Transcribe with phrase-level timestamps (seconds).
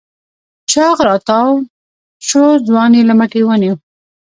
[0.71, 3.75] چاغ راتاوشو ځوان يې له مټې ونيو.